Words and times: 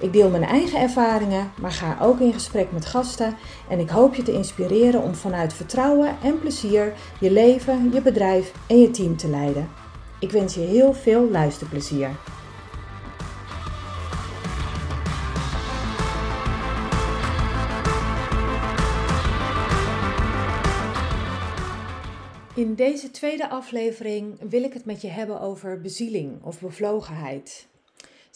Ik 0.00 0.12
deel 0.12 0.30
mijn 0.30 0.44
eigen 0.44 0.80
ervaringen, 0.80 1.52
maar 1.60 1.72
ga 1.72 1.96
ook 2.00 2.20
in 2.20 2.32
gesprek 2.32 2.72
met 2.72 2.86
gasten 2.86 3.36
en 3.68 3.78
ik 3.78 3.88
hoop 3.88 4.14
je 4.14 4.22
te 4.22 4.32
inspireren 4.32 5.02
om 5.02 5.14
vanuit 5.14 5.52
vertrouwen 5.52 6.16
en 6.22 6.38
plezier 6.38 6.92
je 7.20 7.30
leven, 7.30 7.90
je 7.92 8.02
bedrijf 8.02 8.52
en 8.66 8.80
je 8.80 8.90
team 8.90 9.16
te 9.16 9.28
leiden. 9.28 9.68
Ik 10.20 10.30
wens 10.30 10.54
je 10.54 10.60
heel 10.60 10.92
veel 10.94 11.30
luisterplezier. 11.30 12.10
In 22.54 22.74
deze 22.74 23.10
tweede 23.10 23.48
aflevering 23.48 24.50
wil 24.50 24.62
ik 24.62 24.72
het 24.72 24.84
met 24.84 25.00
je 25.00 25.08
hebben 25.08 25.40
over 25.40 25.80
bezieling 25.80 26.42
of 26.42 26.60
bevlogenheid. 26.60 27.66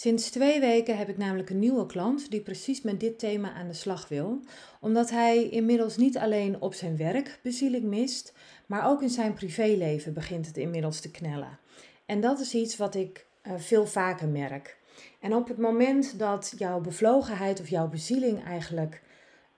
Sinds 0.00 0.30
twee 0.30 0.60
weken 0.60 0.98
heb 0.98 1.08
ik 1.08 1.16
namelijk 1.16 1.50
een 1.50 1.58
nieuwe 1.58 1.86
klant 1.86 2.30
die 2.30 2.40
precies 2.40 2.82
met 2.82 3.00
dit 3.00 3.18
thema 3.18 3.52
aan 3.52 3.68
de 3.68 3.74
slag 3.74 4.08
wil, 4.08 4.40
omdat 4.80 5.10
hij 5.10 5.48
inmiddels 5.48 5.96
niet 5.96 6.18
alleen 6.18 6.60
op 6.60 6.74
zijn 6.74 6.96
werk 6.96 7.38
bezieling 7.42 7.84
mist, 7.84 8.32
maar 8.66 8.86
ook 8.86 9.02
in 9.02 9.08
zijn 9.08 9.34
privéleven 9.34 10.12
begint 10.12 10.46
het 10.46 10.56
inmiddels 10.56 11.00
te 11.00 11.10
knellen. 11.10 11.58
En 12.06 12.20
dat 12.20 12.40
is 12.40 12.54
iets 12.54 12.76
wat 12.76 12.94
ik 12.94 13.26
uh, 13.42 13.52
veel 13.56 13.86
vaker 13.86 14.28
merk. 14.28 14.78
En 15.20 15.34
op 15.34 15.48
het 15.48 15.58
moment 15.58 16.18
dat 16.18 16.54
jouw 16.58 16.80
bevlogenheid 16.80 17.60
of 17.60 17.68
jouw 17.68 17.88
bezieling 17.88 18.44
eigenlijk 18.44 19.02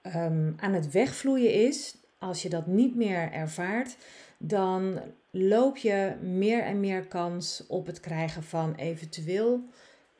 um, 0.02 0.54
aan 0.56 0.72
het 0.72 0.90
wegvloeien 0.90 1.52
is, 1.52 1.96
als 2.18 2.42
je 2.42 2.48
dat 2.48 2.66
niet 2.66 2.94
meer 2.96 3.32
ervaart, 3.32 3.96
dan 4.38 5.00
loop 5.30 5.76
je 5.76 6.14
meer 6.22 6.62
en 6.62 6.80
meer 6.80 7.06
kans 7.06 7.64
op 7.68 7.86
het 7.86 8.00
krijgen 8.00 8.42
van 8.42 8.74
eventueel 8.74 9.64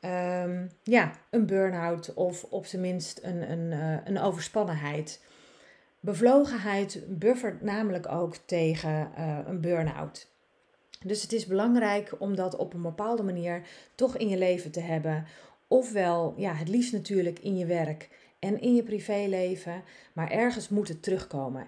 um, 0.05 0.71
ja, 0.83 1.13
een 1.31 1.47
burn-out 1.47 2.15
of 2.15 2.45
op 2.45 2.67
zijn 2.67 2.83
minst 2.83 3.21
een, 3.23 3.51
een, 3.51 3.73
uh, 3.73 3.97
een 4.05 4.19
overspannenheid. 4.19 5.25
Bevlogenheid 6.01 7.03
buffert 7.09 7.63
namelijk 7.63 8.09
ook 8.09 8.37
tegen 8.37 9.11
uh, 9.19 9.39
een 9.47 9.61
burn-out. 9.61 10.31
Dus 11.05 11.23
het 11.23 11.33
is 11.33 11.47
belangrijk 11.47 12.13
om 12.19 12.37
dat 12.37 12.57
op 12.57 12.75
een 12.75 12.83
bepaalde 12.83 13.23
manier 13.23 13.63
toch 13.95 14.17
in 14.17 14.29
je 14.29 14.39
leven 14.39 14.71
te 14.71 14.81
hebben. 14.81 15.27
Ofwel, 15.69 16.35
ja, 16.37 16.55
het 16.55 16.69
liefst 16.69 16.93
natuurlijk 16.93 17.39
in 17.39 17.59
je 17.59 17.67
werk 17.67 18.09
en 18.43 18.61
in 18.61 18.75
je 18.75 18.83
privéleven, 18.83 19.83
maar 20.13 20.31
ergens 20.31 20.69
moet 20.69 20.89
het 20.89 21.03
terugkomen. 21.03 21.67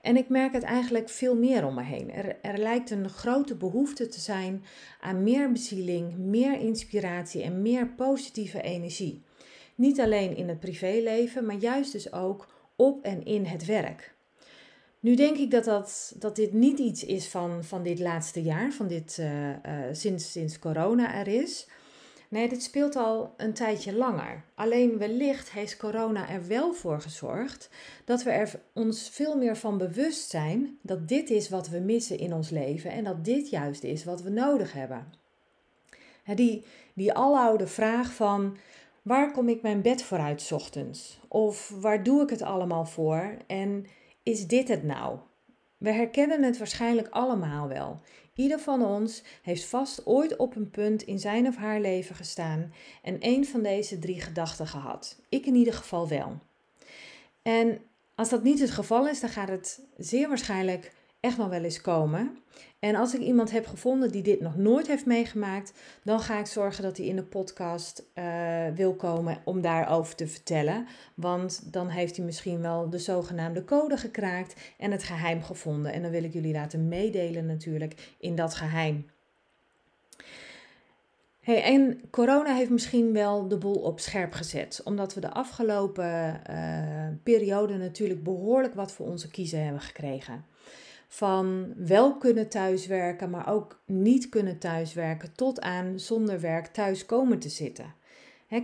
En 0.00 0.16
ik 0.16 0.28
merk 0.28 0.52
het 0.52 0.62
eigenlijk 0.62 1.08
veel 1.08 1.36
meer 1.36 1.66
om 1.66 1.74
me 1.74 1.82
heen. 1.82 2.12
Er, 2.12 2.36
er 2.42 2.58
lijkt 2.58 2.90
een 2.90 3.08
grote 3.08 3.54
behoefte 3.54 4.08
te 4.08 4.20
zijn 4.20 4.64
aan 5.00 5.22
meer 5.22 5.52
bezieling, 5.52 6.16
meer 6.16 6.60
inspiratie 6.60 7.42
en 7.42 7.62
meer 7.62 7.88
positieve 7.88 8.62
energie. 8.62 9.22
Niet 9.74 10.00
alleen 10.00 10.36
in 10.36 10.48
het 10.48 10.60
privéleven, 10.60 11.46
maar 11.46 11.56
juist 11.56 11.92
dus 11.92 12.12
ook 12.12 12.48
op 12.76 13.04
en 13.04 13.24
in 13.24 13.44
het 13.44 13.64
werk. 13.64 14.14
Nu 15.00 15.14
denk 15.14 15.36
ik 15.36 15.50
dat, 15.50 15.64
dat, 15.64 16.14
dat 16.18 16.36
dit 16.36 16.52
niet 16.52 16.78
iets 16.78 17.04
is 17.04 17.28
van, 17.28 17.64
van 17.64 17.82
dit 17.82 17.98
laatste 17.98 18.42
jaar, 18.42 18.72
van 18.72 18.86
dit, 18.86 19.16
uh, 19.20 19.48
uh, 19.48 19.54
sinds, 19.92 20.32
sinds 20.32 20.58
corona 20.58 21.14
er 21.14 21.28
is. 21.28 21.68
Nee, 22.28 22.48
dit 22.48 22.62
speelt 22.62 22.96
al 22.96 23.34
een 23.36 23.52
tijdje 23.52 23.94
langer. 23.94 24.44
Alleen 24.54 24.98
wellicht 24.98 25.50
heeft 25.50 25.76
corona 25.76 26.28
er 26.28 26.46
wel 26.46 26.72
voor 26.72 27.00
gezorgd 27.00 27.70
dat 28.04 28.22
we 28.22 28.30
er 28.30 28.60
ons 28.72 29.10
veel 29.10 29.36
meer 29.36 29.56
van 29.56 29.78
bewust 29.78 30.30
zijn 30.30 30.78
dat 30.82 31.08
dit 31.08 31.30
is 31.30 31.48
wat 31.48 31.68
we 31.68 31.78
missen 31.78 32.18
in 32.18 32.32
ons 32.32 32.50
leven 32.50 32.90
en 32.90 33.04
dat 33.04 33.24
dit 33.24 33.50
juist 33.50 33.82
is 33.82 34.04
wat 34.04 34.22
we 34.22 34.30
nodig 34.30 34.72
hebben. 34.72 35.12
Die, 36.34 36.64
die 36.94 37.12
aloude 37.12 37.66
vraag 37.66 38.12
van 38.12 38.56
waar 39.02 39.32
kom 39.32 39.48
ik 39.48 39.62
mijn 39.62 39.82
bed 39.82 40.02
voor 40.02 40.18
uit 40.18 40.52
ochtends? 40.52 41.20
Of 41.28 41.72
waar 41.80 42.02
doe 42.02 42.22
ik 42.22 42.30
het 42.30 42.42
allemaal 42.42 42.84
voor? 42.84 43.36
En 43.46 43.86
is 44.22 44.46
dit 44.46 44.68
het 44.68 44.82
nou? 44.82 45.18
We 45.76 45.92
herkennen 45.92 46.42
het 46.42 46.58
waarschijnlijk 46.58 47.08
allemaal 47.08 47.68
wel. 47.68 48.00
Ieder 48.36 48.58
van 48.58 48.84
ons 48.84 49.22
heeft 49.42 49.64
vast 49.64 50.06
ooit 50.06 50.36
op 50.36 50.56
een 50.56 50.70
punt 50.70 51.02
in 51.02 51.18
zijn 51.18 51.46
of 51.46 51.56
haar 51.56 51.80
leven 51.80 52.14
gestaan 52.14 52.72
en 53.02 53.16
een 53.20 53.46
van 53.46 53.62
deze 53.62 53.98
drie 53.98 54.20
gedachten 54.20 54.66
gehad. 54.66 55.20
Ik 55.28 55.46
in 55.46 55.54
ieder 55.54 55.74
geval 55.74 56.08
wel. 56.08 56.38
En 57.42 57.80
als 58.14 58.28
dat 58.28 58.42
niet 58.42 58.60
het 58.60 58.70
geval 58.70 59.08
is, 59.08 59.20
dan 59.20 59.30
gaat 59.30 59.48
het 59.48 59.80
zeer 59.96 60.28
waarschijnlijk 60.28 60.92
echt 61.26 61.36
nog 61.36 61.48
wel 61.48 61.62
eens 61.62 61.80
komen. 61.80 62.38
En 62.78 62.94
als 62.94 63.14
ik 63.14 63.20
iemand 63.20 63.50
heb 63.50 63.66
gevonden 63.66 64.10
die 64.10 64.22
dit 64.22 64.40
nog 64.40 64.56
nooit 64.56 64.86
heeft 64.86 65.06
meegemaakt, 65.06 65.72
dan 66.02 66.20
ga 66.20 66.38
ik 66.38 66.46
zorgen 66.46 66.82
dat 66.82 66.96
hij 66.96 67.06
in 67.06 67.16
de 67.16 67.22
podcast 67.22 68.04
uh, 68.14 68.24
wil 68.74 68.94
komen 68.94 69.38
om 69.44 69.60
daarover 69.60 70.14
te 70.14 70.26
vertellen. 70.26 70.86
Want 71.14 71.72
dan 71.72 71.88
heeft 71.88 72.16
hij 72.16 72.24
misschien 72.24 72.60
wel 72.60 72.90
de 72.90 72.98
zogenaamde 72.98 73.64
code 73.64 73.96
gekraakt 73.96 74.54
en 74.78 74.90
het 74.90 75.02
geheim 75.02 75.42
gevonden. 75.42 75.92
En 75.92 76.02
dan 76.02 76.10
wil 76.10 76.24
ik 76.24 76.32
jullie 76.32 76.52
laten 76.52 76.88
meedelen 76.88 77.46
natuurlijk 77.46 78.14
in 78.18 78.34
dat 78.34 78.54
geheim. 78.54 79.06
Hey, 81.40 81.62
en 81.62 82.00
corona 82.10 82.54
heeft 82.54 82.70
misschien 82.70 83.12
wel 83.12 83.48
de 83.48 83.58
boel 83.58 83.80
op 83.80 84.00
scherp 84.00 84.32
gezet, 84.32 84.80
omdat 84.84 85.14
we 85.14 85.20
de 85.20 85.32
afgelopen 85.32 86.40
uh, 86.50 87.08
periode 87.22 87.76
natuurlijk 87.76 88.22
behoorlijk 88.22 88.74
wat 88.74 88.92
voor 88.92 89.06
onze 89.06 89.30
kiezen 89.30 89.62
hebben 89.64 89.82
gekregen 89.82 90.44
van 91.08 91.72
wel 91.76 92.16
kunnen 92.16 92.48
thuiswerken, 92.48 93.30
maar 93.30 93.52
ook 93.52 93.80
niet 93.86 94.28
kunnen 94.28 94.58
thuiswerken, 94.58 95.32
tot 95.32 95.60
aan 95.60 96.00
zonder 96.00 96.40
werk 96.40 96.66
thuis 96.66 97.06
komen 97.06 97.38
te 97.38 97.48
zitten. 97.48 97.94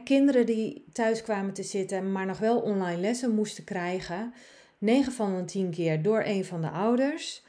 kinderen 0.04 0.46
die 0.46 0.84
thuis 0.92 1.22
kwamen 1.22 1.52
te 1.52 1.62
zitten, 1.62 2.12
maar 2.12 2.26
nog 2.26 2.38
wel 2.38 2.60
online 2.60 3.00
lessen 3.00 3.34
moesten 3.34 3.64
krijgen, 3.64 4.32
9 4.78 5.12
van 5.12 5.36
de 5.36 5.44
10 5.44 5.70
keer 5.70 6.02
door 6.02 6.22
een 6.24 6.44
van 6.44 6.60
de 6.60 6.70
ouders. 6.70 7.44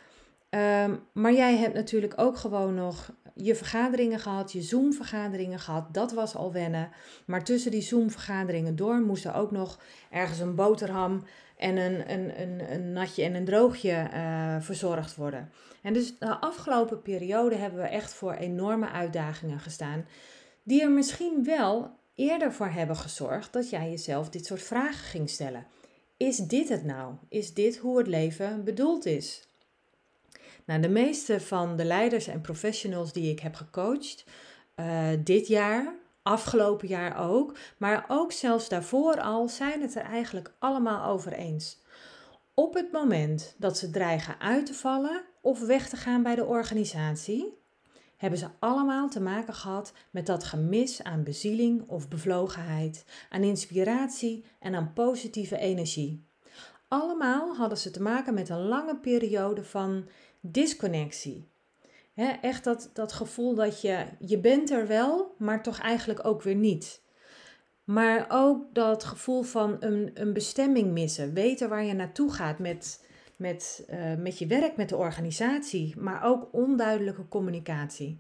Um, 0.50 1.00
maar 1.14 1.34
jij 1.34 1.58
hebt 1.58 1.74
natuurlijk 1.74 2.14
ook 2.16 2.38
gewoon 2.38 2.74
nog 2.74 3.14
je 3.36 3.56
vergaderingen 3.56 4.20
gehad, 4.20 4.52
je 4.52 4.62
Zoom-vergaderingen 4.62 5.60
gehad. 5.60 5.94
Dat 5.94 6.12
was 6.12 6.36
al 6.36 6.52
wennen. 6.52 6.90
Maar 7.25 7.44
tussen 7.44 7.72
die 7.72 7.81
Zoom-vergaderingen 7.81 8.75
door 8.75 9.02
moest 9.02 9.25
er 9.25 9.34
ook 9.36 9.52
nog 9.52 9.80
ergens 10.10 10.40
een 10.40 10.56
boterham 10.56 11.24
en 11.63 11.78
een, 11.78 12.12
een, 12.12 12.41
een, 12.41 12.74
een 12.74 12.91
natje 12.91 13.24
en 13.24 13.35
een 13.35 13.46
droogje 13.46 14.09
uh, 14.13 14.56
verzorgd 14.59 15.16
worden. 15.16 15.51
En 15.81 15.94
dus 15.94 16.18
de 16.18 16.40
afgelopen 16.40 17.01
periode 17.01 17.56
hebben 17.56 17.81
we 17.81 17.88
echt 17.88 18.13
voor 18.13 18.34
enorme 18.34 18.90
uitdagingen 18.90 19.59
gestaan, 19.59 20.06
die 20.63 20.81
er 20.81 20.91
misschien 20.91 21.44
wel 21.44 21.91
eerder 22.16 22.53
voor 22.53 22.68
hebben 22.68 22.96
gezorgd 22.96 23.53
dat 23.53 23.69
jij 23.69 23.90
jezelf 23.90 24.29
dit 24.29 24.46
soort 24.46 24.62
vragen 24.62 25.06
ging 25.06 25.29
stellen. 25.29 25.66
Is 26.18 26.38
dit 26.38 26.69
het 26.69 26.84
nou? 26.84 27.13
Is 27.29 27.53
dit 27.53 27.78
hoe 27.78 27.97
het 27.97 28.07
leven 28.07 28.63
bedoeld 28.63 29.06
is? 29.06 29.47
Nou, 30.66 30.81
de 30.81 30.90
meeste 30.90 31.40
van 31.40 31.78
de 31.78 31.85
leiders 31.85 32.28
en 32.28 32.41
professionals 32.41 33.13
die 33.13 33.31
ik 33.31 33.40
heb 33.40 33.56
gecoacht 33.56 34.25
uh, 34.75 35.07
dit 35.19 35.47
jaar, 35.47 35.94
afgelopen 36.24 36.88
jaar 36.88 37.30
ook, 37.30 37.58
maar 37.78 38.06
ook 38.08 38.32
zelfs 38.32 38.70
daarvoor 38.70 39.22
al, 39.22 39.48
zijn 39.50 39.82
het 39.82 39.96
er 39.96 40.04
eigenlijk 40.04 40.54
allemaal 40.60 41.12
over 41.12 41.34
eens. 41.34 41.81
Op 42.54 42.74
het 42.74 42.92
moment 42.92 43.56
dat 43.58 43.78
ze 43.78 43.90
dreigen 43.90 44.40
uit 44.40 44.66
te 44.66 44.74
vallen 44.74 45.24
of 45.42 45.60
weg 45.60 45.90
te 45.90 45.98
gaan 45.98 46.24
bij 46.24 46.36
de 46.36 46.46
organisatie, 46.46 47.62
hebben 48.18 48.40
ze 48.40 48.48
allemaal 48.60 49.10
te 49.10 49.22
maken 49.22 49.54
gehad 49.54 49.94
met 50.12 50.25
dat 50.25 50.44
gemis 50.44 51.04
aan 51.04 51.24
bezieling 51.24 51.88
of 51.88 52.08
bevlogenheid, 52.08 53.06
aan 53.30 53.44
inspiratie 53.44 54.46
en 54.60 54.76
aan 54.76 54.94
positieve 54.94 55.58
energie. 55.58 56.26
Allemaal 56.88 57.56
hadden 57.56 57.78
ze 57.78 57.92
te 57.92 58.02
maken 58.02 58.34
met 58.34 58.50
een 58.50 58.68
lange 58.68 58.98
periode 58.98 59.64
van 59.64 60.08
disconnectie. 60.40 61.52
Echt 62.42 62.63
dat, 62.63 62.89
dat 62.94 63.13
gevoel 63.13 63.56
dat 63.56 63.81
je, 63.81 64.06
je 64.19 64.39
bent 64.39 64.71
er 64.71 64.88
wel, 64.88 65.36
maar 65.38 65.63
toch 65.63 65.80
eigenlijk 65.80 66.25
ook 66.25 66.42
weer 66.42 66.56
niet. 66.56 67.01
Maar 67.83 68.25
ook 68.30 68.74
dat 68.74 69.04
gevoel 69.04 69.42
van 69.42 69.77
een, 69.80 70.12
een 70.13 70.33
bestemming 70.33 70.92
missen. 70.92 71.33
Weten 71.33 71.69
waar 71.69 71.83
je 71.83 71.94
naartoe 71.94 72.31
gaat 72.31 72.60
met, 72.60 73.07
met, 73.38 73.88
uh, 73.89 74.15
met 74.15 74.39
je 74.39 74.48
werk, 74.48 74.75
met 74.75 74.89
de 74.89 74.95
organisatie. 74.95 75.94
Maar 75.98 76.24
ook 76.24 76.48
onduidelijke 76.51 77.27
communicatie. 77.27 78.19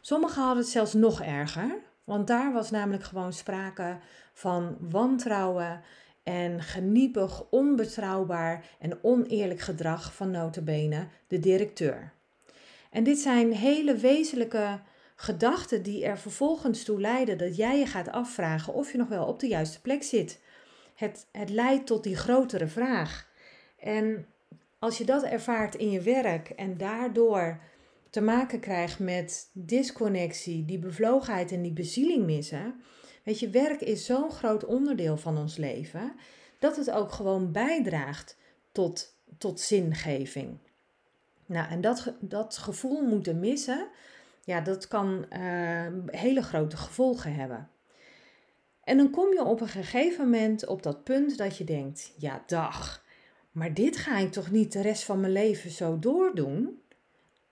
Sommigen 0.00 0.42
hadden 0.42 0.62
het 0.62 0.72
zelfs 0.72 0.92
nog 0.92 1.22
erger. 1.22 1.78
Want 2.04 2.26
daar 2.26 2.52
was 2.52 2.70
namelijk 2.70 3.04
gewoon 3.04 3.32
sprake 3.32 3.98
van 4.32 4.76
wantrouwen 4.80 5.82
en 6.22 6.62
geniepig, 6.62 7.44
onbetrouwbaar 7.50 8.64
en 8.78 8.98
oneerlijk 9.02 9.60
gedrag 9.60 10.14
van 10.14 10.30
notabene 10.30 11.06
de 11.26 11.38
directeur. 11.38 12.12
En 12.96 13.04
dit 13.04 13.18
zijn 13.18 13.52
hele 13.52 13.96
wezenlijke 13.96 14.80
gedachten 15.16 15.82
die 15.82 16.04
er 16.04 16.18
vervolgens 16.18 16.84
toe 16.84 17.00
leiden 17.00 17.38
dat 17.38 17.56
jij 17.56 17.78
je 17.78 17.86
gaat 17.86 18.08
afvragen 18.08 18.74
of 18.74 18.92
je 18.92 18.98
nog 18.98 19.08
wel 19.08 19.26
op 19.26 19.40
de 19.40 19.46
juiste 19.46 19.80
plek 19.80 20.02
zit. 20.02 20.40
Het, 20.94 21.26
het 21.32 21.50
leidt 21.50 21.86
tot 21.86 22.02
die 22.02 22.16
grotere 22.16 22.66
vraag. 22.66 23.28
En 23.78 24.26
als 24.78 24.98
je 24.98 25.04
dat 25.04 25.22
ervaart 25.22 25.74
in 25.74 25.90
je 25.90 26.00
werk 26.00 26.48
en 26.48 26.76
daardoor 26.76 27.60
te 28.10 28.20
maken 28.20 28.60
krijgt 28.60 28.98
met 28.98 29.50
disconnectie, 29.52 30.64
die 30.64 30.78
bevlogenheid 30.78 31.52
en 31.52 31.62
die 31.62 31.72
bezieling 31.72 32.26
missen. 32.26 32.80
Weet 33.22 33.40
je, 33.40 33.50
werk 33.50 33.80
is 33.80 34.04
zo'n 34.04 34.30
groot 34.30 34.64
onderdeel 34.64 35.16
van 35.16 35.38
ons 35.38 35.56
leven 35.56 36.12
dat 36.58 36.76
het 36.76 36.90
ook 36.90 37.12
gewoon 37.12 37.52
bijdraagt 37.52 38.36
tot, 38.72 39.16
tot 39.38 39.60
zingeving. 39.60 40.58
Nou, 41.46 41.70
en 41.70 41.80
dat, 41.80 42.12
dat 42.20 42.56
gevoel 42.56 43.02
moeten 43.02 43.40
missen, 43.40 43.88
ja, 44.44 44.60
dat 44.60 44.88
kan 44.88 45.26
uh, 45.32 45.86
hele 46.06 46.42
grote 46.42 46.76
gevolgen 46.76 47.34
hebben. 47.34 47.68
En 48.84 48.96
dan 48.96 49.10
kom 49.10 49.32
je 49.32 49.44
op 49.44 49.60
een 49.60 49.68
gegeven 49.68 50.24
moment 50.24 50.66
op 50.66 50.82
dat 50.82 51.04
punt 51.04 51.38
dat 51.38 51.56
je 51.56 51.64
denkt: 51.64 52.12
ja, 52.18 52.42
dag, 52.46 53.04
maar 53.50 53.74
dit 53.74 53.96
ga 53.96 54.18
ik 54.18 54.32
toch 54.32 54.50
niet 54.50 54.72
de 54.72 54.80
rest 54.80 55.04
van 55.04 55.20
mijn 55.20 55.32
leven 55.32 55.70
zo 55.70 55.98
doordoen? 55.98 56.80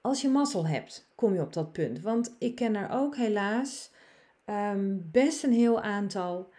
Als 0.01 0.23
je 0.23 0.29
mazzel 0.29 0.67
hebt, 0.67 1.09
kom 1.15 1.35
je 1.35 1.41
op 1.41 1.53
dat 1.53 1.73
punt. 1.73 2.01
Want 2.01 2.35
ik 2.39 2.55
ken 2.55 2.75
er 2.75 2.91
ook 2.91 3.17
helaas 3.17 3.91
um, 4.47 5.09
best 5.13 5.43
een 5.43 5.53
heel 5.53 5.81
aantal 5.81 6.53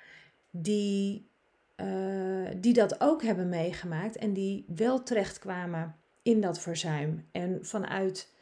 die, 0.52 1.30
uh, 1.76 2.48
die 2.58 2.74
dat 2.74 3.02
ook 3.02 3.24
hebben 3.24 3.50
meegemaakt 3.50 4.16
en 4.16 4.34
die 4.34 4.66
wel 4.76 5.04
terechtkwamen 5.04 5.96
in 6.26 6.42
dat 6.42 6.60
verzuim. 6.60 7.28
En 7.32 7.60
vanuit 7.62 8.34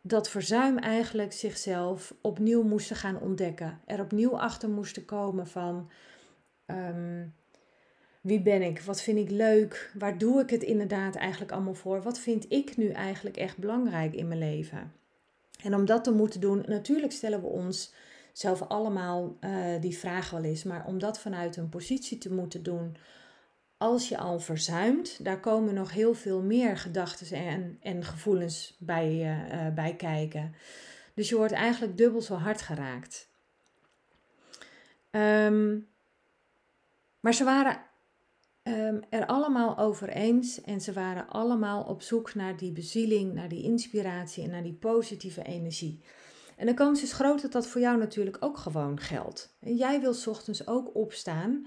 dat 0.00 0.28
verzuim 0.28 0.78
eigenlijk 0.78 1.32
zichzelf 1.32 2.14
opnieuw 2.20 2.62
moesten 2.62 2.96
gaan 2.96 3.20
ontdekken. 3.20 3.80
Er 3.86 4.00
opnieuw 4.00 4.38
achter 4.38 4.68
moesten 4.68 5.04
komen 5.04 5.46
van 5.46 5.90
um, 6.66 7.34
wie 8.20 8.42
ben 8.42 8.62
ik? 8.62 8.80
Wat 8.80 9.02
vind 9.02 9.18
ik 9.18 9.30
leuk? 9.30 9.92
Waar 9.98 10.18
doe 10.18 10.40
ik 10.40 10.50
het 10.50 10.62
inderdaad 10.62 11.14
eigenlijk 11.14 11.52
allemaal 11.52 11.74
voor? 11.74 12.02
Wat 12.02 12.18
vind 12.18 12.46
ik 12.48 12.76
nu 12.76 12.88
eigenlijk 12.88 13.36
echt 13.36 13.58
belangrijk 13.58 14.14
in 14.14 14.28
mijn 14.28 14.40
leven? 14.40 14.92
En 15.62 15.74
om 15.74 15.84
dat 15.84 16.04
te 16.04 16.12
moeten 16.12 16.40
doen, 16.40 16.64
natuurlijk 16.66 17.12
stellen 17.12 17.40
we 17.40 17.46
ons 17.46 17.94
zelf 18.32 18.62
allemaal 18.62 19.36
uh, 19.40 19.80
die 19.80 19.98
vraag 19.98 20.30
wel 20.30 20.44
eens, 20.44 20.64
maar 20.64 20.86
om 20.86 20.98
dat 20.98 21.20
vanuit 21.20 21.56
een 21.56 21.68
positie 21.68 22.18
te 22.18 22.32
moeten 22.32 22.62
doen, 22.62 22.96
als 23.80 24.08
je 24.08 24.18
al 24.18 24.38
verzuimt, 24.38 25.24
daar 25.24 25.40
komen 25.40 25.74
nog 25.74 25.92
heel 25.92 26.14
veel 26.14 26.42
meer 26.42 26.76
gedachten 26.76 27.36
en, 27.36 27.78
en 27.82 28.04
gevoelens 28.04 28.76
bij, 28.78 29.40
uh, 29.52 29.74
bij 29.74 29.96
kijken. 29.96 30.54
Dus 31.14 31.28
je 31.28 31.36
wordt 31.36 31.52
eigenlijk 31.52 31.96
dubbel 31.96 32.20
zo 32.20 32.34
hard 32.34 32.60
geraakt. 32.60 33.28
Um, 35.10 35.88
maar 37.20 37.34
ze 37.34 37.44
waren 37.44 37.80
um, 38.62 39.00
er 39.10 39.26
allemaal 39.26 39.78
over 39.78 40.08
eens 40.08 40.60
en 40.60 40.80
ze 40.80 40.92
waren 40.92 41.28
allemaal 41.28 41.82
op 41.82 42.02
zoek 42.02 42.34
naar 42.34 42.56
die 42.56 42.72
bezieling, 42.72 43.34
naar 43.34 43.48
die 43.48 43.62
inspiratie 43.62 44.44
en 44.44 44.50
naar 44.50 44.62
die 44.62 44.78
positieve 44.80 45.42
energie. 45.42 46.00
En 46.56 46.66
de 46.66 46.74
kans 46.74 47.02
is 47.02 47.12
groot 47.12 47.42
dat 47.42 47.52
dat 47.52 47.66
voor 47.66 47.80
jou 47.80 47.98
natuurlijk 47.98 48.36
ook 48.40 48.56
gewoon 48.56 49.00
geldt. 49.00 49.56
En 49.60 49.74
jij 49.74 50.00
wil 50.00 50.14
ochtends 50.26 50.66
ook 50.66 50.94
opstaan 50.94 51.66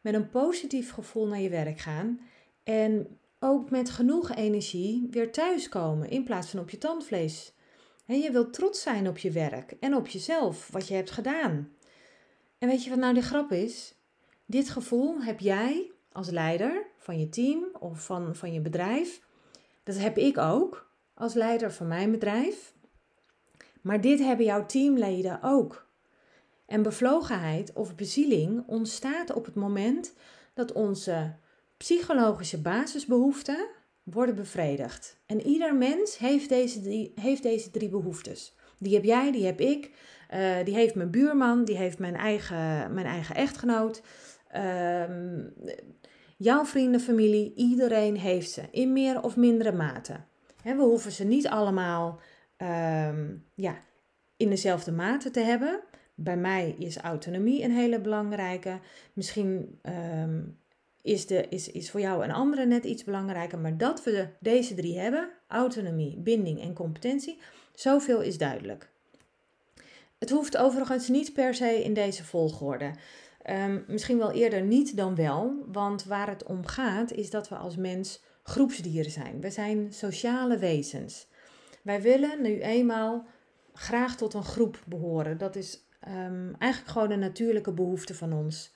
met 0.00 0.14
een 0.14 0.30
positief 0.30 0.92
gevoel 0.92 1.26
naar 1.26 1.40
je 1.40 1.48
werk 1.48 1.78
gaan 1.78 2.20
en 2.62 3.18
ook 3.38 3.70
met 3.70 3.90
genoeg 3.90 4.34
energie 4.34 5.08
weer 5.10 5.32
thuiskomen 5.32 6.10
in 6.10 6.24
plaats 6.24 6.50
van 6.50 6.60
op 6.60 6.70
je 6.70 6.78
tandvlees. 6.78 7.52
En 8.06 8.18
je 8.18 8.30
wilt 8.30 8.52
trots 8.52 8.82
zijn 8.82 9.08
op 9.08 9.18
je 9.18 9.30
werk 9.30 9.76
en 9.80 9.94
op 9.94 10.06
jezelf, 10.06 10.68
wat 10.72 10.88
je 10.88 10.94
hebt 10.94 11.10
gedaan. 11.10 11.72
En 12.58 12.68
weet 12.68 12.84
je 12.84 12.90
wat 12.90 12.98
nou 12.98 13.14
de 13.14 13.22
grap 13.22 13.52
is? 13.52 13.94
Dit 14.46 14.70
gevoel 14.70 15.22
heb 15.22 15.40
jij 15.40 15.90
als 16.12 16.30
leider 16.30 16.86
van 16.96 17.18
je 17.18 17.28
team 17.28 17.64
of 17.78 18.04
van, 18.04 18.36
van 18.36 18.52
je 18.52 18.60
bedrijf. 18.60 19.20
Dat 19.82 19.98
heb 19.98 20.16
ik 20.18 20.38
ook 20.38 20.90
als 21.14 21.34
leider 21.34 21.72
van 21.72 21.88
mijn 21.88 22.10
bedrijf. 22.10 22.74
Maar 23.80 24.00
dit 24.00 24.18
hebben 24.18 24.46
jouw 24.46 24.66
teamleden 24.66 25.42
ook. 25.42 25.89
En 26.70 26.82
bevlogenheid 26.82 27.72
of 27.72 27.94
bezieling 27.94 28.62
ontstaat 28.66 29.32
op 29.32 29.44
het 29.44 29.54
moment 29.54 30.14
dat 30.54 30.72
onze 30.72 31.34
psychologische 31.76 32.60
basisbehoeften 32.60 33.66
worden 34.02 34.34
bevredigd. 34.34 35.20
En 35.26 35.46
ieder 35.46 35.74
mens 35.74 36.18
heeft 36.18 36.48
deze 36.48 36.80
drie, 36.80 37.12
heeft 37.14 37.42
deze 37.42 37.70
drie 37.70 37.88
behoeftes. 37.88 38.56
Die 38.78 38.94
heb 38.94 39.04
jij, 39.04 39.32
die 39.32 39.44
heb 39.44 39.60
ik, 39.60 39.90
uh, 40.34 40.64
die 40.64 40.74
heeft 40.74 40.94
mijn 40.94 41.10
buurman, 41.10 41.64
die 41.64 41.76
heeft 41.76 41.98
mijn 41.98 42.16
eigen, 42.16 42.94
mijn 42.94 43.06
eigen 43.06 43.34
echtgenoot. 43.34 44.02
Uh, 44.56 45.04
Jouw 46.36 46.64
vrienden, 46.64 47.00
familie, 47.00 47.52
iedereen 47.54 48.16
heeft 48.16 48.50
ze 48.50 48.62
in 48.70 48.92
meer 48.92 49.22
of 49.22 49.36
mindere 49.36 49.72
mate. 49.72 50.16
we 50.62 50.82
hoeven 50.82 51.12
ze 51.12 51.24
niet 51.24 51.48
allemaal 51.48 52.20
ehm, 52.56 53.34
ja, 53.54 53.74
in 54.36 54.48
dezelfde 54.48 54.92
mate 54.92 55.30
te 55.30 55.40
hebben. 55.40 55.80
Bij 56.22 56.36
mij 56.36 56.74
is 56.78 56.96
autonomie 56.96 57.62
een 57.62 57.70
hele 57.70 58.00
belangrijke. 58.00 58.78
Misschien 59.12 59.78
ehm, 59.82 60.40
is, 61.02 61.26
de, 61.26 61.46
is, 61.48 61.70
is 61.70 61.90
voor 61.90 62.00
jou 62.00 62.24
een 62.24 62.32
andere 62.32 62.66
net 62.66 62.84
iets 62.84 63.04
belangrijker. 63.04 63.58
Maar 63.58 63.76
dat 63.76 64.04
we 64.04 64.28
deze 64.38 64.74
drie 64.74 64.98
hebben, 64.98 65.30
autonomie, 65.48 66.16
binding 66.16 66.60
en 66.60 66.72
competentie, 66.72 67.38
zoveel 67.74 68.20
is 68.20 68.38
duidelijk. 68.38 68.88
Het 70.18 70.30
hoeft 70.30 70.56
overigens 70.56 71.08
niet 71.08 71.32
per 71.32 71.54
se 71.54 71.84
in 71.84 71.94
deze 71.94 72.24
volgorde. 72.24 72.90
Um, 73.50 73.84
misschien 73.86 74.18
wel 74.18 74.32
eerder 74.32 74.62
niet 74.62 74.96
dan 74.96 75.14
wel, 75.14 75.64
want 75.72 76.04
waar 76.04 76.28
het 76.28 76.44
om 76.44 76.66
gaat 76.66 77.12
is 77.12 77.30
dat 77.30 77.48
we 77.48 77.54
als 77.56 77.76
mens 77.76 78.22
groepsdieren 78.42 79.10
zijn. 79.10 79.40
We 79.40 79.50
zijn 79.50 79.92
sociale 79.92 80.58
wezens. 80.58 81.26
Wij 81.82 82.02
willen 82.02 82.42
nu 82.42 82.60
eenmaal 82.60 83.26
graag 83.74 84.16
tot 84.16 84.34
een 84.34 84.44
groep 84.44 84.82
behoren. 84.86 85.38
Dat 85.38 85.56
is 85.56 85.84
um, 86.08 86.54
eigenlijk 86.58 86.92
gewoon 86.92 87.10
een 87.10 87.18
natuurlijke 87.18 87.72
behoefte 87.72 88.14
van 88.14 88.32
ons. 88.32 88.72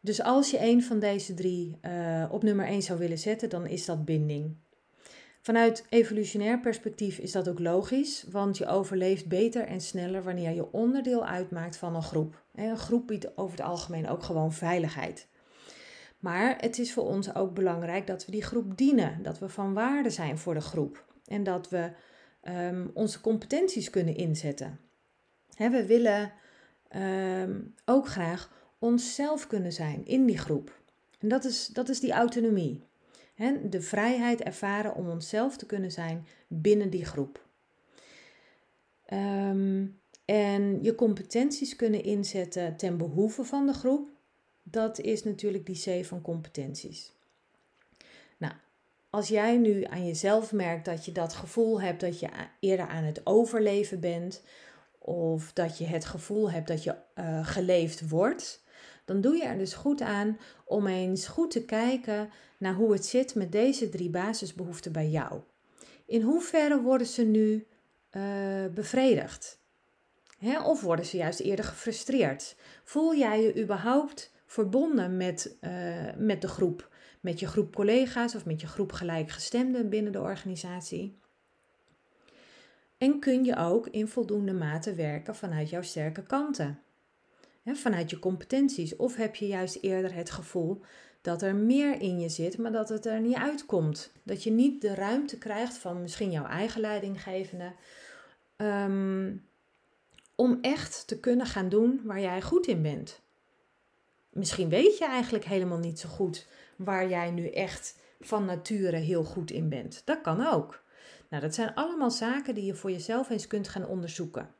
Dus 0.00 0.22
als 0.22 0.50
je 0.50 0.60
een 0.60 0.82
van 0.82 0.98
deze 0.98 1.34
drie 1.34 1.78
uh, 1.82 2.24
op 2.30 2.42
nummer 2.42 2.66
1 2.66 2.82
zou 2.82 2.98
willen 2.98 3.18
zetten, 3.18 3.48
dan 3.48 3.66
is 3.66 3.84
dat 3.84 4.04
binding. 4.04 4.56
Vanuit 5.40 5.86
evolutionair 5.88 6.60
perspectief 6.60 7.18
is 7.18 7.32
dat 7.32 7.48
ook 7.48 7.58
logisch, 7.58 8.26
want 8.30 8.58
je 8.58 8.66
overleeft 8.66 9.26
beter 9.28 9.62
en 9.66 9.80
sneller 9.80 10.22
wanneer 10.22 10.50
je 10.50 10.72
onderdeel 10.72 11.26
uitmaakt 11.26 11.76
van 11.76 11.94
een 11.94 12.02
groep. 12.02 12.42
Een 12.54 12.76
groep 12.76 13.06
biedt 13.06 13.36
over 13.36 13.58
het 13.58 13.66
algemeen 13.66 14.08
ook 14.08 14.22
gewoon 14.22 14.52
veiligheid. 14.52 15.28
Maar 16.18 16.56
het 16.60 16.78
is 16.78 16.92
voor 16.92 17.04
ons 17.04 17.34
ook 17.34 17.54
belangrijk 17.54 18.06
dat 18.06 18.24
we 18.24 18.32
die 18.32 18.42
groep 18.42 18.76
dienen, 18.76 19.22
dat 19.22 19.38
we 19.38 19.48
van 19.48 19.74
waarde 19.74 20.10
zijn 20.10 20.38
voor 20.38 20.54
de 20.54 20.60
groep 20.60 21.04
en 21.26 21.42
dat 21.42 21.68
we 21.68 21.90
um, 22.42 22.90
onze 22.94 23.20
competenties 23.20 23.90
kunnen 23.90 24.16
inzetten. 24.16 24.78
We 25.56 25.86
willen 25.86 26.32
um, 26.96 27.74
ook 27.84 28.08
graag 28.08 28.50
onszelf 28.78 29.46
kunnen 29.46 29.72
zijn 29.72 30.06
in 30.06 30.26
die 30.26 30.38
groep. 30.38 30.80
En 31.18 31.28
dat 31.28 31.44
is, 31.44 31.66
dat 31.66 31.88
is 31.88 32.00
die 32.00 32.12
autonomie 32.12 32.84
de 33.64 33.80
vrijheid 33.80 34.42
ervaren 34.42 34.94
om 34.94 35.08
onszelf 35.08 35.56
te 35.56 35.66
kunnen 35.66 35.92
zijn 35.92 36.26
binnen 36.46 36.90
die 36.90 37.04
groep. 37.04 37.46
Ehm, 39.06 39.86
en 40.24 40.82
je 40.82 40.94
competenties 40.94 41.76
kunnen 41.76 42.04
inzetten 42.04 42.76
ten 42.76 42.96
behoeve 42.96 43.44
van 43.44 43.66
de 43.66 43.72
groep. 43.72 44.08
Dat 44.62 45.00
is 45.00 45.24
natuurlijk 45.24 45.66
die 45.66 46.02
C 46.02 46.04
van 46.04 46.22
competenties. 46.22 47.12
Nou, 48.36 48.54
als 49.10 49.28
jij 49.28 49.56
nu 49.56 49.84
aan 49.84 50.06
jezelf 50.06 50.52
merkt 50.52 50.84
dat 50.84 51.04
je 51.04 51.12
dat 51.12 51.32
gevoel 51.32 51.80
hebt 51.80 52.00
dat 52.00 52.20
je 52.20 52.28
eerder 52.60 52.86
aan 52.86 53.04
het 53.04 53.26
overleven 53.26 54.00
bent, 54.00 54.42
of 55.04 55.52
dat 55.52 55.78
je 55.78 55.86
het 55.86 56.04
gevoel 56.04 56.50
hebt 56.50 56.68
dat 56.68 56.84
je 56.84 56.94
uh, 57.14 57.46
geleefd 57.46 58.08
wordt, 58.08 58.62
dan 59.04 59.20
doe 59.20 59.36
je 59.36 59.44
er 59.44 59.58
dus 59.58 59.74
goed 59.74 60.00
aan 60.00 60.38
om 60.64 60.86
eens 60.86 61.26
goed 61.26 61.50
te 61.50 61.64
kijken 61.64 62.30
naar 62.58 62.74
hoe 62.74 62.92
het 62.92 63.06
zit 63.06 63.34
met 63.34 63.52
deze 63.52 63.88
drie 63.88 64.10
basisbehoeften 64.10 64.92
bij 64.92 65.08
jou. 65.08 65.40
In 66.06 66.22
hoeverre 66.22 66.80
worden 66.80 67.06
ze 67.06 67.22
nu 67.22 67.66
uh, 68.10 68.22
bevredigd? 68.74 69.60
Hè? 70.38 70.62
Of 70.62 70.80
worden 70.80 71.06
ze 71.06 71.16
juist 71.16 71.40
eerder 71.40 71.64
gefrustreerd? 71.64 72.56
Voel 72.84 73.16
jij 73.16 73.42
je 73.42 73.62
überhaupt 73.62 74.32
verbonden 74.46 75.16
met, 75.16 75.56
uh, 75.60 75.70
met 76.16 76.40
de 76.40 76.48
groep? 76.48 76.90
Met 77.20 77.40
je 77.40 77.46
groep 77.46 77.74
collega's 77.74 78.34
of 78.34 78.44
met 78.44 78.60
je 78.60 78.66
groep 78.66 78.92
gelijkgestemden 78.92 79.88
binnen 79.88 80.12
de 80.12 80.20
organisatie? 80.20 81.20
En 83.02 83.18
kun 83.18 83.44
je 83.44 83.56
ook 83.56 83.86
in 83.86 84.08
voldoende 84.08 84.52
mate 84.52 84.94
werken 84.94 85.34
vanuit 85.34 85.70
jouw 85.70 85.82
sterke 85.82 86.22
kanten? 86.22 86.80
vanuit 87.64 88.10
je 88.10 88.18
competenties? 88.18 88.96
Of 88.96 89.16
heb 89.16 89.34
je 89.34 89.46
juist 89.46 89.78
eerder 89.80 90.14
het 90.14 90.30
gevoel 90.30 90.80
dat 91.20 91.42
er 91.42 91.54
meer 91.54 92.00
in 92.00 92.20
je 92.20 92.28
zit, 92.28 92.58
maar 92.58 92.72
dat 92.72 92.88
het 92.88 93.06
er 93.06 93.20
niet 93.20 93.36
uitkomt? 93.36 94.12
Dat 94.22 94.42
je 94.42 94.50
niet 94.50 94.80
de 94.80 94.94
ruimte 94.94 95.38
krijgt 95.38 95.76
van 95.76 96.02
misschien 96.02 96.30
jouw 96.30 96.46
eigen 96.46 96.80
leidinggevende. 96.80 97.72
Ehm, 98.56 99.36
om 100.34 100.58
echt 100.60 101.06
te 101.06 101.20
kunnen 101.20 101.46
gaan 101.46 101.68
doen 101.68 102.00
waar 102.04 102.20
jij 102.20 102.42
goed 102.42 102.66
in 102.66 102.82
bent. 102.82 103.20
Misschien 104.30 104.68
weet 104.68 104.98
je 104.98 105.04
eigenlijk 105.04 105.44
helemaal 105.44 105.78
niet 105.78 105.98
zo 105.98 106.08
goed 106.08 106.46
waar 106.76 107.08
jij 107.08 107.30
nu 107.30 107.48
echt 107.48 107.98
van 108.20 108.44
nature 108.44 108.96
heel 108.96 109.24
goed 109.24 109.50
in 109.50 109.68
bent. 109.68 110.02
Dat 110.04 110.20
kan 110.20 110.46
ook. 110.46 110.81
Nou, 111.32 111.44
dat 111.44 111.54
zijn 111.54 111.74
allemaal 111.74 112.10
zaken 112.10 112.54
die 112.54 112.64
je 112.64 112.74
voor 112.74 112.90
jezelf 112.90 113.30
eens 113.30 113.46
kunt 113.46 113.68
gaan 113.68 113.86
onderzoeken. 113.86 114.54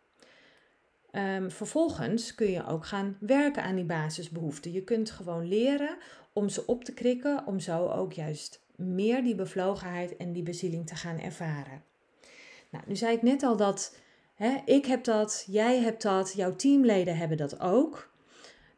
Ehm, 1.11 1.51
vervolgens 1.51 2.35
kun 2.35 2.51
je 2.51 2.67
ook 2.67 2.87
gaan 2.87 3.17
werken 3.21 3.63
aan 3.63 3.75
die 3.75 3.85
basisbehoeften. 3.85 4.73
Je 4.73 4.85
kunt 4.85 5.11
gewoon 5.11 5.49
leren 5.49 5.97
om 6.33 6.49
ze 6.49 6.67
op 6.67 6.85
te 6.85 6.93
krikken, 6.93 7.47
om 7.47 7.61
zo 7.61 7.89
ook 7.89 8.13
juist 8.13 8.61
meer 8.77 9.23
die 9.23 9.35
bevlogenheid 9.35 10.17
en 10.17 10.33
die 10.33 10.43
bezieling 10.43 10.87
te 10.87 10.95
gaan 10.95 11.19
ervaren. 11.19 11.83
Nou, 12.71 12.85
nu 12.87 12.97
zei 12.97 13.17
ik 13.17 13.23
net 13.23 13.43
al 13.43 13.57
dat 13.57 13.97
hè, 14.35 14.61
ik 14.65 14.87
heb 14.87 15.05
dat, 15.05 15.45
jij 15.49 15.81
hebt 15.81 16.03
dat, 16.03 16.33
jouw 16.37 16.57
teamleden 16.57 17.17
hebben 17.17 17.37
dat 17.37 17.61
ook. 17.61 18.11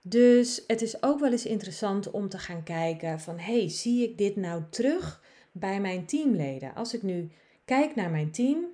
Dus 0.03 0.65
het 0.67 0.83
is 0.83 1.03
ook 1.03 1.21
wel 1.21 1.33
eens 1.33 1.47
interessant 1.47 2.11
om 2.11 2.29
te 2.29 2.39
gaan 2.39 2.63
kijken 2.63 3.21
van 3.21 3.39
hey, 3.39 3.69
zie 3.69 4.09
ik 4.09 4.19
dit 4.19 4.37
nou 4.37 4.63
terug 4.71 5.23
bij 5.53 5.81
mijn 5.81 6.07
teamleden? 6.07 6.75
Als 6.75 6.95
ik 6.95 7.03
nu 7.03 7.31
kijk 7.65 7.95
naar 7.95 8.11
mijn 8.11 8.31
team 8.31 8.65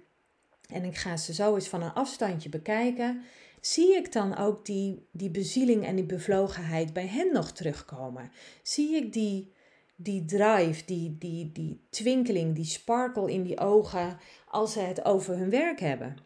en 0.72 0.84
ik 0.84 0.96
ga 0.96 1.16
ze 1.16 1.34
zo 1.34 1.54
eens 1.54 1.68
van 1.68 1.82
een 1.82 1.92
afstandje 1.92 2.48
bekijken, 2.48 3.22
zie 3.60 3.96
ik 3.96 4.12
dan 4.12 4.36
ook 4.36 4.66
die, 4.66 5.06
die 5.10 5.30
bezieling 5.30 5.84
en 5.84 5.96
die 5.96 6.04
bevlogenheid 6.04 6.92
bij 6.92 7.06
hen 7.06 7.32
nog 7.32 7.52
terugkomen? 7.52 8.32
Zie 8.62 8.96
ik 8.96 9.12
die, 9.12 9.52
die 9.96 10.24
drive, 10.24 10.84
die, 10.84 11.16
die, 11.18 11.52
die 11.52 11.80
twinkeling, 11.90 12.54
die 12.54 12.64
sparkle 12.64 13.32
in 13.32 13.42
die 13.42 13.58
ogen 13.58 14.18
als 14.48 14.72
ze 14.72 14.80
het 14.80 15.04
over 15.04 15.36
hun 15.36 15.50
werk 15.50 15.80
hebben? 15.80 16.16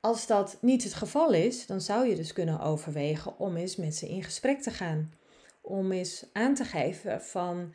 Als 0.00 0.26
dat 0.26 0.58
niet 0.60 0.82
het 0.82 0.94
geval 0.94 1.32
is, 1.32 1.66
dan 1.66 1.80
zou 1.80 2.08
je 2.08 2.16
dus 2.16 2.32
kunnen 2.32 2.60
overwegen 2.60 3.38
om 3.38 3.56
eens 3.56 3.76
met 3.76 3.94
ze 3.94 4.08
in 4.08 4.22
gesprek 4.22 4.62
te 4.62 4.70
gaan. 4.70 5.12
Om 5.60 5.92
eens 5.92 6.26
aan 6.32 6.54
te 6.54 6.64
geven 6.64 7.22
van, 7.22 7.74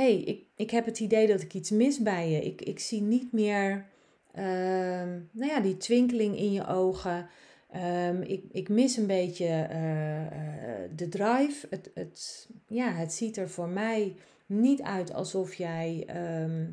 hey, 0.00 0.16
ik, 0.16 0.44
ik 0.56 0.70
heb 0.70 0.84
het 0.84 1.00
idee 1.00 1.26
dat 1.26 1.40
ik 1.40 1.54
iets 1.54 1.70
mis 1.70 2.02
bij 2.02 2.30
je. 2.30 2.44
Ik, 2.44 2.62
ik 2.62 2.78
zie 2.78 3.02
niet 3.02 3.32
meer 3.32 3.86
Ehm, 4.38 5.20
nou 5.30 5.50
ja, 5.50 5.60
die 5.60 5.76
twinkeling 5.76 6.36
in 6.36 6.52
je 6.52 6.66
ogen. 6.66 7.28
Ehm, 7.70 8.22
ik, 8.22 8.44
ik 8.50 8.68
mis 8.68 8.96
een 8.96 9.06
beetje 9.06 9.46
eh, 9.46 10.26
eh, 10.26 10.90
de 10.96 11.08
drive. 11.08 11.66
Het, 11.70 11.90
het, 11.94 12.48
ja, 12.66 12.92
het 12.92 13.12
ziet 13.12 13.36
er 13.36 13.50
voor 13.50 13.68
mij 13.68 14.14
niet 14.46 14.82
uit 14.82 15.12
alsof 15.12 15.54
jij. 15.54 16.04
Ehm, 16.06 16.66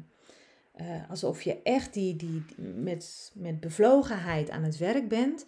eh, 0.72 1.10
alsof 1.10 1.41
je 1.41 1.62
echt 1.63 1.94
die, 1.94 2.15
die, 2.15 2.46
met, 2.75 3.32
met 3.34 3.60
bevlogenheid 3.60 4.50
aan 4.50 4.63
het 4.63 4.77
werk 4.77 5.08
bent. 5.08 5.46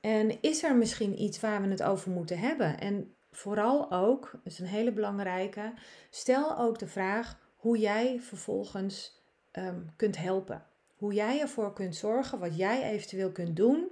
En 0.00 0.40
is 0.40 0.62
er 0.62 0.76
misschien 0.76 1.22
iets 1.22 1.40
waar 1.40 1.62
we 1.62 1.68
het 1.68 1.82
over 1.82 2.10
moeten 2.10 2.38
hebben? 2.38 2.80
En 2.80 3.13
vooral 3.36 3.90
ook, 3.92 4.30
dat 4.32 4.52
is 4.52 4.58
een 4.58 4.66
hele 4.66 4.92
belangrijke, 4.92 5.72
stel 6.10 6.58
ook 6.58 6.78
de 6.78 6.88
vraag 6.88 7.38
hoe 7.56 7.78
jij 7.78 8.20
vervolgens 8.20 9.22
kunt 9.96 10.16
helpen. 10.16 10.66
Hoe 10.94 11.14
jij 11.14 11.40
ervoor 11.40 11.72
kunt 11.72 11.96
zorgen, 11.96 12.38
wat 12.38 12.56
jij 12.56 12.82
eventueel 12.82 13.32
kunt 13.32 13.56
doen 13.56 13.88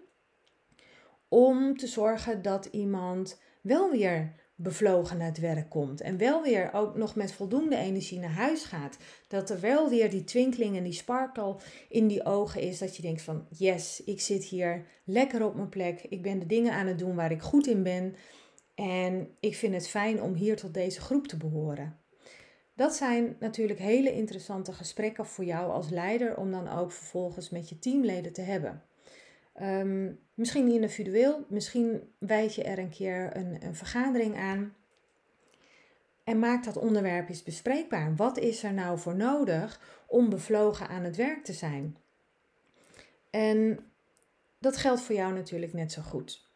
om 1.28 1.76
te 1.76 1.86
zorgen 1.86 2.42
dat 2.42 2.64
iemand 2.64 3.40
wel 3.60 3.90
weer 3.90 4.32
bevlogen 4.54 5.18
naar 5.18 5.26
het 5.26 5.38
werk 5.38 5.70
komt 5.70 6.00
en 6.00 6.16
wel 6.16 6.42
weer 6.42 6.72
ook 6.72 6.96
nog 6.96 7.14
met 7.14 7.32
voldoende 7.32 7.76
energie 7.76 8.18
naar 8.18 8.30
huis 8.30 8.64
gaat. 8.64 8.96
Dat 9.28 9.50
er 9.50 9.60
wel 9.60 9.88
weer 9.88 10.10
die 10.10 10.24
twinkeling 10.24 10.76
en 10.76 10.82
die 10.82 10.92
sparkle 10.92 11.56
in 11.88 12.06
die 12.06 12.24
ogen 12.24 12.60
is, 12.60 12.78
dat 12.78 12.96
je 12.96 13.02
denkt 13.02 13.22
van 13.22 13.46
yes, 13.50 14.02
ik 14.04 14.20
zit 14.20 14.44
hier 14.44 14.86
lekker 15.04 15.44
op 15.44 15.54
mijn 15.54 15.68
plek, 15.68 16.00
ik 16.00 16.22
ben 16.22 16.38
de 16.38 16.46
dingen 16.46 16.72
aan 16.72 16.86
het 16.86 16.98
doen 16.98 17.14
waar 17.14 17.30
ik 17.30 17.42
goed 17.42 17.66
in 17.66 17.82
ben 17.82 18.14
en 18.74 19.36
ik 19.40 19.56
vind 19.56 19.74
het 19.74 19.88
fijn 19.88 20.22
om 20.22 20.34
hier 20.34 20.56
tot 20.56 20.74
deze 20.74 21.00
groep 21.00 21.26
te 21.26 21.36
behoren. 21.36 22.00
Dat 22.74 22.94
zijn 22.94 23.36
natuurlijk 23.40 23.78
hele 23.78 24.12
interessante 24.12 24.72
gesprekken 24.72 25.26
voor 25.26 25.44
jou 25.44 25.70
als 25.70 25.90
leider 25.90 26.36
om 26.36 26.50
dan 26.50 26.68
ook 26.68 26.92
vervolgens 26.92 27.50
met 27.50 27.68
je 27.68 27.78
teamleden 27.78 28.32
te 28.32 28.40
hebben. 28.40 28.82
Um, 29.62 30.20
misschien 30.34 30.68
individueel, 30.68 31.44
misschien 31.48 32.14
wijd 32.18 32.54
je 32.54 32.62
er 32.62 32.78
een 32.78 32.90
keer 32.90 33.36
een, 33.36 33.64
een 33.64 33.74
vergadering 33.74 34.36
aan. 34.36 34.74
En 36.24 36.38
maak 36.38 36.64
dat 36.64 36.76
onderwerp 36.76 37.28
eens 37.28 37.42
bespreekbaar. 37.42 38.16
Wat 38.16 38.38
is 38.38 38.62
er 38.62 38.72
nou 38.72 38.98
voor 38.98 39.16
nodig 39.16 40.02
om 40.06 40.30
bevlogen 40.30 40.88
aan 40.88 41.04
het 41.04 41.16
werk 41.16 41.44
te 41.44 41.52
zijn? 41.52 41.96
En 43.30 43.78
dat 44.58 44.76
geldt 44.76 45.00
voor 45.00 45.14
jou 45.14 45.32
natuurlijk 45.32 45.72
net 45.72 45.92
zo 45.92 46.02
goed. 46.02 46.51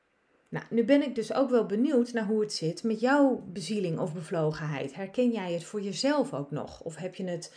Nou, 0.48 0.64
nu 0.70 0.84
ben 0.84 1.02
ik 1.02 1.14
dus 1.14 1.32
ook 1.32 1.50
wel 1.50 1.66
benieuwd 1.66 2.12
naar 2.12 2.26
hoe 2.26 2.40
het 2.40 2.52
zit 2.52 2.82
met 2.82 3.00
jouw 3.00 3.44
bezieling 3.46 3.98
of 3.98 4.14
bevlogenheid. 4.14 4.94
Herken 4.94 5.30
jij 5.30 5.52
het 5.52 5.64
voor 5.64 5.80
jezelf 5.82 6.34
ook 6.34 6.50
nog? 6.50 6.80
Of 6.80 6.96
heb 6.96 7.14
je 7.14 7.24
het 7.24 7.54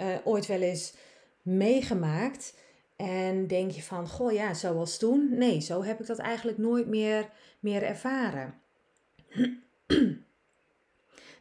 uh, 0.00 0.16
ooit 0.24 0.46
wel 0.46 0.60
eens 0.60 0.94
meegemaakt 1.42 2.54
en 2.96 3.46
denk 3.46 3.70
je 3.70 3.82
van, 3.82 4.08
goh 4.08 4.32
ja, 4.32 4.54
zoals 4.54 4.98
toen? 4.98 5.28
Nee, 5.38 5.60
zo 5.60 5.84
heb 5.84 6.00
ik 6.00 6.06
dat 6.06 6.18
eigenlijk 6.18 6.58
nooit 6.58 6.86
meer, 6.86 7.28
meer 7.60 7.82
ervaren. 7.82 8.54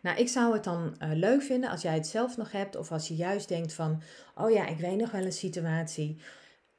nou, 0.02 0.18
ik 0.18 0.28
zou 0.28 0.54
het 0.54 0.64
dan 0.64 0.96
uh, 1.04 1.10
leuk 1.14 1.42
vinden 1.42 1.70
als 1.70 1.82
jij 1.82 1.94
het 1.94 2.08
zelf 2.08 2.38
nog 2.38 2.52
hebt 2.52 2.76
of 2.76 2.92
als 2.92 3.08
je 3.08 3.16
juist 3.16 3.48
denkt 3.48 3.74
van, 3.74 4.02
oh 4.36 4.52
ja, 4.52 4.68
ik 4.68 4.78
weet 4.78 4.98
nog 4.98 5.12
wel 5.12 5.26
een 5.26 5.32
situatie 5.32 6.18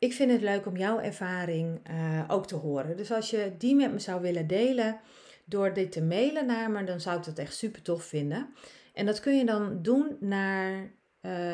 ik 0.00 0.12
vind 0.12 0.30
het 0.30 0.40
leuk 0.40 0.66
om 0.66 0.76
jouw 0.76 1.00
ervaring 1.00 1.80
uh, 1.90 2.25
ook 2.28 2.47
te 2.47 2.57
horen. 2.57 2.97
Dus 2.97 3.12
als 3.12 3.30
je 3.30 3.52
die 3.59 3.75
met 3.75 3.92
me 3.92 3.99
zou 3.99 4.21
willen 4.21 4.47
delen 4.47 5.00
door 5.45 5.73
dit 5.73 5.92
te 5.92 6.02
mailen 6.02 6.47
naar 6.47 6.71
me, 6.71 6.85
dan 6.85 7.00
zou 7.00 7.19
ik 7.19 7.25
dat 7.25 7.38
echt 7.38 7.54
super 7.54 7.83
tof 7.83 8.04
vinden. 8.04 8.54
En 8.95 9.07
dat 9.07 9.21
kun 9.21 9.37
je 9.37 9.45
dan 9.45 9.83
doen 9.83 10.16
naar 10.21 10.80
uh, 10.80 10.90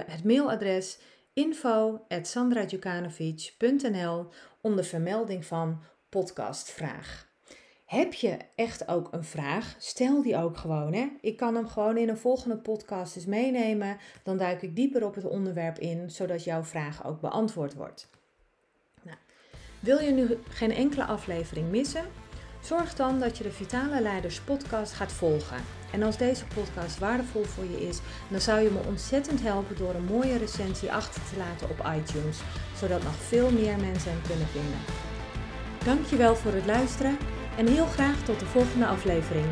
het 0.07 0.25
mailadres 0.25 0.99
info.sandradjukanovic.nl 1.33 4.27
onder 4.61 4.85
vermelding 4.85 5.45
van 5.45 5.83
podcastvraag. 6.09 7.29
Heb 7.85 8.15
je 8.15 8.37
echt 8.55 8.89
ook 8.89 9.13
een 9.13 9.25
vraag? 9.25 9.75
Stel 9.79 10.23
die 10.23 10.37
ook 10.37 10.57
gewoon. 10.57 10.93
Hè? 10.93 11.09
Ik 11.21 11.37
kan 11.37 11.55
hem 11.55 11.69
gewoon 11.69 11.97
in 11.97 12.09
een 12.09 12.19
volgende 12.19 12.57
podcast 12.57 13.17
eens 13.17 13.27
meenemen. 13.27 13.97
Dan 14.23 14.37
duik 14.37 14.63
ik 14.63 14.77
dieper 14.77 15.05
op 15.05 15.15
het 15.15 15.25
onderwerp 15.25 15.79
in, 15.79 16.11
zodat 16.11 16.45
jouw 16.45 16.65
vraag 16.65 17.07
ook 17.07 17.21
beantwoord 17.21 17.75
wordt. 17.75 18.09
Wil 19.87 19.99
je 19.99 20.11
nu 20.11 20.39
geen 20.49 20.73
enkele 20.73 21.05
aflevering 21.05 21.71
missen? 21.71 22.05
Zorg 22.61 22.95
dan 22.95 23.19
dat 23.21 23.39
je 23.39 23.43
de 23.43 23.51
Vitale 23.51 24.01
Leiders 24.01 24.41
podcast 24.41 24.93
gaat 24.93 25.13
volgen. 25.13 25.57
En 25.93 26.03
als 26.03 26.17
deze 26.17 26.45
podcast 26.55 26.99
waardevol 26.99 27.45
voor 27.45 27.65
je 27.65 27.87
is, 27.87 28.01
dan 28.29 28.41
zou 28.41 28.61
je 28.61 28.71
me 28.71 28.79
ontzettend 28.87 29.43
helpen 29.43 29.77
door 29.77 29.95
een 29.95 30.05
mooie 30.05 30.37
recensie 30.37 30.93
achter 30.93 31.23
te 31.23 31.37
laten 31.39 31.71
op 31.71 31.79
iTunes, 31.97 32.39
zodat 32.77 33.03
nog 33.03 33.15
veel 33.15 33.51
meer 33.51 33.79
mensen 33.79 34.11
hem 34.11 34.23
kunnen 34.27 34.47
vinden. 34.47 34.81
Dankjewel 35.85 36.37
voor 36.37 36.53
het 36.53 36.67
luisteren 36.67 37.19
en 37.57 37.67
heel 37.67 37.87
graag 37.87 38.23
tot 38.25 38.41
de 38.41 38.47
volgende 38.47 38.87
aflevering. 38.87 39.47